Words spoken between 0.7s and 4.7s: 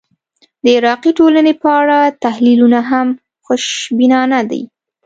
عراقي ټولنې په اړه تحلیلونه هم خوشبینانه دي.